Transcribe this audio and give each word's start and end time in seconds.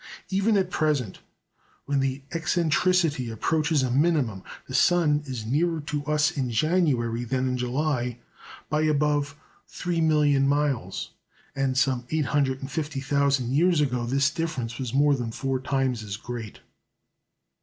Even 0.29 0.57
at 0.57 0.71
present, 0.71 1.19
when 1.85 1.99
the 1.99 2.23
eccentricity 2.31 3.29
approaches 3.29 3.83
a 3.83 3.91
minimum, 3.91 4.41
the 4.67 4.73
sun 4.73 5.21
is 5.27 5.45
nearer 5.45 5.79
to 5.79 6.03
us 6.05 6.31
in 6.31 6.49
January 6.49 7.23
than 7.23 7.47
in 7.47 7.55
July 7.55 8.17
by 8.67 8.81
above 8.81 9.35
three 9.67 10.01
million 10.01 10.47
miles, 10.47 11.11
and 11.55 11.77
some 11.77 12.05
850,000 12.09 13.53
years 13.53 13.79
ago 13.79 14.07
this 14.07 14.31
difference 14.31 14.79
was 14.79 14.91
more 14.91 15.13
than 15.13 15.31
four 15.31 15.59
times 15.59 16.01
as 16.01 16.17
great. 16.17 16.61